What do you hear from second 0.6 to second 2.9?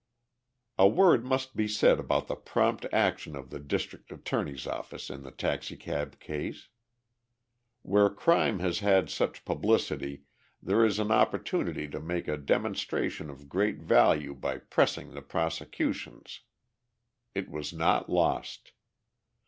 A word must be said about the prompt